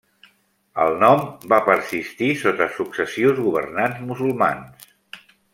El 0.85 0.95
nom 1.03 1.21
va 1.53 1.59
persistir 1.67 2.31
sota 2.45 2.69
successius 2.79 3.45
governants 3.47 4.03
musulmans. 4.11 4.93